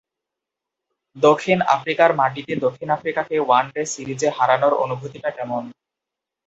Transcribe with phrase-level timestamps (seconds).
[1.15, 5.63] দক্ষিণ আফ্রিকার মাটিতে দক্ষিণ আফ্রিকাকে ওয়ানডে সিরিজে হারানোর অনুভূতিটা কেমন?